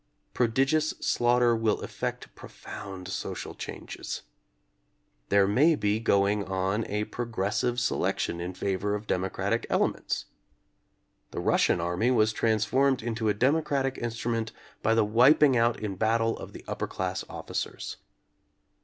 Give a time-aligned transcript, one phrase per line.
[0.33, 4.23] Prodigious slaughter will effect profound social changes.
[5.29, 10.25] There may be go ing on a progressive selection in favor of demo cratic elements.
[11.29, 14.51] The Russian army was trans formed into a democratic instrument
[14.81, 17.97] by the wip ing out in battle of the upper class officers.